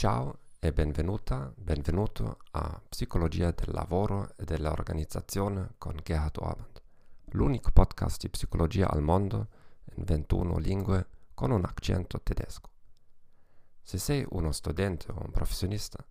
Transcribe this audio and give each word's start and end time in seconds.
Ciao 0.00 0.38
e 0.58 0.72
benvenuta, 0.72 1.52
benvenuto 1.54 2.38
a 2.52 2.80
Psicologia 2.88 3.50
del 3.50 3.74
lavoro 3.74 4.32
e 4.38 4.44
dell'organizzazione 4.44 5.74
con 5.76 5.94
Gerhard 6.02 6.38
Orband, 6.38 6.80
l'unico 7.32 7.70
podcast 7.70 8.18
di 8.18 8.30
psicologia 8.30 8.88
al 8.88 9.02
mondo 9.02 9.48
in 9.96 10.04
21 10.04 10.56
lingue 10.56 11.06
con 11.34 11.50
un 11.50 11.66
accento 11.66 12.18
tedesco. 12.18 12.70
Se 13.82 13.98
sei 13.98 14.24
uno 14.30 14.52
studente 14.52 15.12
o 15.12 15.22
un 15.22 15.30
professionista, 15.30 16.02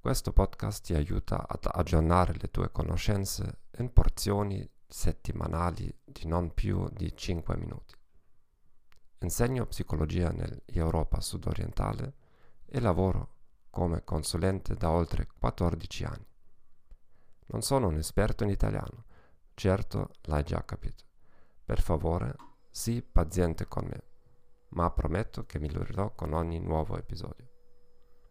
questo 0.00 0.32
podcast 0.32 0.86
ti 0.86 0.94
aiuta 0.94 1.46
ad 1.46 1.68
aggiornare 1.70 2.32
le 2.32 2.50
tue 2.50 2.72
conoscenze 2.72 3.60
in 3.78 3.92
porzioni 3.92 4.68
settimanali 4.88 5.96
di 6.04 6.26
non 6.26 6.52
più 6.52 6.88
di 6.90 7.16
5 7.16 7.56
minuti. 7.56 7.94
Insegno 9.20 9.66
psicologia 9.66 10.32
nell'Europa 10.32 11.20
sudorientale 11.20 12.14
e 12.72 12.80
lavoro 12.80 13.38
come 13.70 14.04
consulente 14.04 14.74
da 14.74 14.90
oltre 14.90 15.26
14 15.38 16.04
anni. 16.04 16.26
Non 17.46 17.62
sono 17.62 17.88
un 17.88 17.96
esperto 17.96 18.44
in 18.44 18.50
italiano, 18.50 19.04
certo 19.54 20.10
l'hai 20.22 20.44
già 20.44 20.64
capito. 20.64 21.04
Per 21.64 21.80
favore, 21.80 22.34
sii 22.70 23.02
paziente 23.02 23.66
con 23.66 23.86
me, 23.86 24.02
ma 24.70 24.90
prometto 24.92 25.44
che 25.46 25.58
migliorerò 25.58 26.14
con 26.14 26.32
ogni 26.32 26.60
nuovo 26.60 26.96
episodio. 26.96 27.48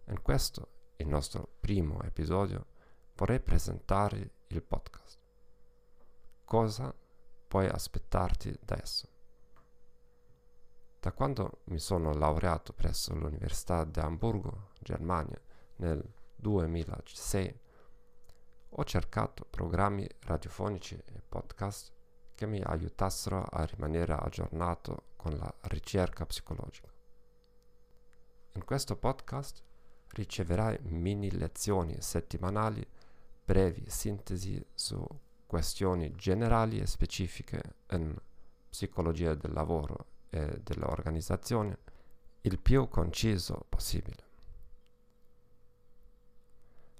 In 0.07 0.21
questo, 0.21 0.93
il 0.97 1.07
nostro 1.07 1.57
primo 1.59 2.01
episodio, 2.03 2.67
vorrei 3.15 3.41
presentare 3.41 4.43
il 4.47 4.63
podcast. 4.63 5.19
Cosa 6.45 6.95
puoi 7.47 7.67
aspettarti 7.67 8.57
da 8.63 8.81
esso? 8.81 9.18
Da 11.01 11.13
quando 11.13 11.61
mi 11.65 11.79
sono 11.79 12.11
laureato 12.13 12.73
presso 12.73 13.15
l'Università 13.15 13.85
di 13.85 14.01
Amburgo, 14.01 14.71
Germania, 14.81 15.39
nel 15.77 16.03
2006, 16.35 17.59
ho 18.71 18.83
cercato 18.83 19.45
programmi 19.49 20.05
radiofonici 20.23 20.95
e 20.95 21.21
podcast 21.25 21.93
che 22.35 22.45
mi 22.45 22.61
aiutassero 22.61 23.41
a 23.43 23.63
rimanere 23.63 24.11
aggiornato 24.11 25.11
con 25.15 25.37
la 25.37 25.53
ricerca 25.69 26.25
psicologica. 26.25 26.91
In 28.55 28.65
questo 28.65 28.97
podcast 28.97 29.63
riceverai 30.09 30.79
mini 30.81 31.31
lezioni 31.31 32.01
settimanali, 32.01 32.85
brevi 33.45 33.89
sintesi 33.89 34.61
su 34.73 35.01
questioni 35.45 36.13
generali 36.15 36.81
e 36.81 36.85
specifiche 36.85 37.77
in 37.91 38.13
psicologia 38.69 39.33
del 39.33 39.53
lavoro 39.53 40.17
e 40.29 40.61
dell'organizzazione 40.63 41.77
il 42.41 42.59
più 42.59 42.87
conciso 42.87 43.65
possibile. 43.67 44.27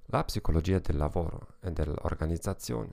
La 0.08 0.23
psicologia 0.23 0.80
del 0.80 0.97
lavoro 0.97 1.55
e 1.61 1.72
dell'organizzazione 1.72 2.91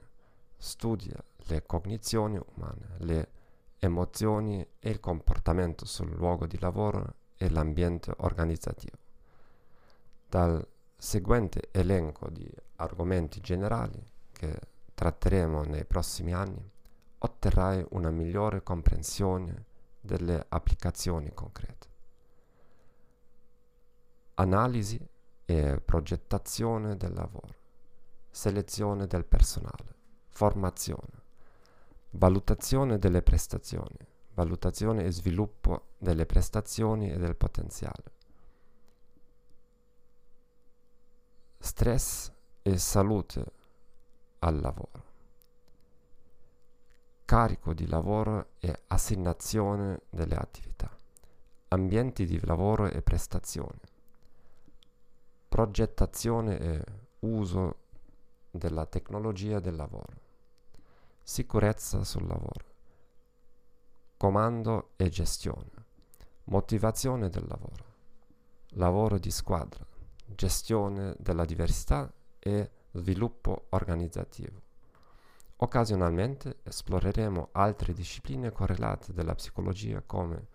studia 0.57 1.23
le 1.48 1.64
cognizioni 1.64 2.39
umane, 2.55 2.97
le 2.98 3.31
emozioni 3.79 4.67
e 4.79 4.91
il 4.91 5.01
comportamento 5.01 5.87
sul 5.87 6.11
luogo 6.14 6.47
di 6.47 6.59
lavoro 6.59 7.14
e 7.36 7.48
l'ambiente 7.51 8.13
organizzativo. 8.18 8.97
Dal 10.29 10.67
seguente 10.97 11.68
elenco 11.73 12.29
di 12.30 12.51
argomenti 12.77 13.41
generali 13.41 14.03
che 14.33 14.58
tratteremo 14.95 15.63
nei 15.63 15.85
prossimi 15.85 16.33
anni, 16.33 16.70
otterrai 17.18 17.85
una 17.91 18.11
migliore 18.11 18.63
comprensione 18.63 19.66
delle 20.06 20.46
applicazioni 20.48 21.30
concrete. 21.34 21.86
Analisi 24.34 24.98
e 25.44 25.80
progettazione 25.84 26.96
del 26.96 27.12
lavoro, 27.12 27.55
selezione 28.30 29.06
del 29.06 29.27
personale, 29.27 29.94
formazione, 30.28 31.24
valutazione 32.11 32.98
delle 32.98 33.20
prestazioni, 33.20 33.98
valutazione 34.33 35.05
e 35.05 35.12
sviluppo 35.12 35.89
delle 35.98 36.24
prestazioni 36.24 37.11
e 37.11 37.18
del 37.18 37.36
potenziale, 37.36 38.12
stress 41.58 42.30
e 42.62 42.78
salute 42.78 43.44
al 44.40 44.61
lavoro, 44.61 45.05
carico 47.36 47.74
di 47.74 47.86
lavoro 47.86 48.52
e 48.61 48.85
assegnazione 48.86 50.05
delle 50.08 50.36
attività, 50.36 50.91
ambienti 51.69 52.24
di 52.24 52.41
lavoro 52.42 52.86
e 52.86 53.02
prestazione, 53.02 53.79
progettazione 55.47 56.58
e 56.58 56.85
uso 57.19 57.77
della 58.51 58.86
tecnologia 58.86 59.61
del 59.61 59.77
lavoro, 59.77 60.14
sicurezza 61.23 62.05
sul 62.05 62.27
lavoro, 62.27 62.64
comando 64.17 64.92
e 64.97 65.11
gestione, 65.11 65.73
motivazione 66.45 67.29
del 67.29 67.45
lavoro, 67.47 67.85
lavoro 68.77 69.18
di 69.18 69.30
squadra, 69.30 69.85
gestione 70.24 71.14
della 71.18 71.45
diversità 71.45 72.11
e 72.39 72.70
sviluppo 72.92 73.67
organizzativo. 73.68 74.66
Occasionalmente 75.58 76.58
esploreremo 76.64 77.48
altre 77.52 77.94
discipline 77.94 78.52
correlate 78.52 79.14
della 79.14 79.34
psicologia 79.34 80.02
come 80.05 80.48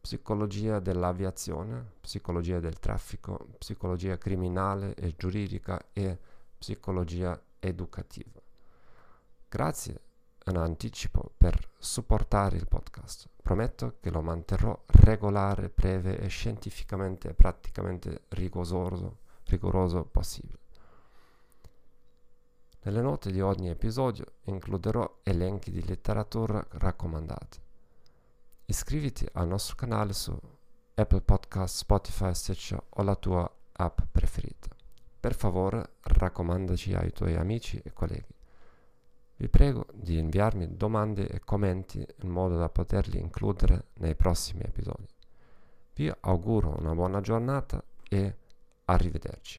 psicologia 0.00 0.78
dell'aviazione, 0.78 1.84
psicologia 2.00 2.58
del 2.58 2.78
traffico, 2.78 3.48
psicologia 3.58 4.16
criminale 4.16 4.94
e 4.94 5.14
giuridica 5.16 5.88
e 5.92 6.16
psicologia 6.56 7.38
educativa. 7.58 8.40
Grazie 9.48 10.00
in 10.46 10.56
anticipo 10.56 11.32
per 11.36 11.58
supportare 11.76 12.56
il 12.56 12.68
podcast. 12.68 13.28
Prometto 13.42 13.96
che 14.00 14.10
lo 14.10 14.22
manterrò 14.22 14.80
regolare, 14.86 15.72
breve 15.74 16.18
e 16.20 16.28
scientificamente 16.28 17.30
e 17.30 17.34
praticamente 17.34 18.22
rigoroso, 18.28 19.18
rigoroso 19.44 20.04
possibile. 20.04 20.65
Nelle 22.86 23.00
note 23.00 23.32
di 23.32 23.40
ogni 23.40 23.68
episodio 23.68 24.26
includerò 24.42 25.18
elenchi 25.24 25.72
di 25.72 25.84
letteratura 25.84 26.64
raccomandate. 26.70 27.58
Iscriviti 28.66 29.26
al 29.32 29.48
nostro 29.48 29.74
canale 29.74 30.12
su 30.12 30.38
Apple 30.94 31.20
Podcast, 31.22 31.78
Spotify, 31.78 32.32
Stitcher 32.32 32.80
o 32.88 33.02
la 33.02 33.16
tua 33.16 33.52
app 33.72 33.98
preferita. 34.12 34.68
Per 35.18 35.34
favore 35.34 35.94
raccomandaci 36.02 36.94
ai 36.94 37.10
tuoi 37.10 37.34
amici 37.34 37.76
e 37.82 37.92
colleghi. 37.92 38.32
Vi 39.34 39.48
prego 39.48 39.86
di 39.92 40.18
inviarmi 40.18 40.76
domande 40.76 41.26
e 41.26 41.40
commenti 41.40 42.06
in 42.22 42.28
modo 42.28 42.56
da 42.56 42.68
poterli 42.68 43.18
includere 43.18 43.86
nei 43.94 44.14
prossimi 44.14 44.62
episodi. 44.62 45.08
Vi 45.92 46.12
auguro 46.20 46.76
una 46.78 46.94
buona 46.94 47.20
giornata 47.20 47.82
e 48.08 48.36
arrivederci. 48.84 49.54